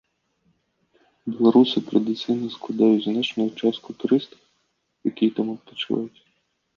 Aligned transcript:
Беларусы 1.33 1.77
традыцыйна 1.89 2.47
складаюць 2.55 3.03
значную 3.09 3.47
частку 3.61 3.89
турыстаў, 4.05 4.39
якія 5.13 5.29
там 5.41 5.47
адпачываюць. 5.55 6.19